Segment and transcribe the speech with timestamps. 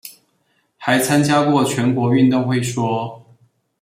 [0.79, 3.23] 還參加過全國運動會說